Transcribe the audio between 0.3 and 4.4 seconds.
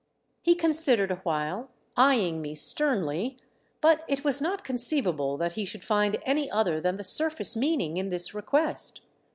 He considered awhile, eyeing me sternly; but it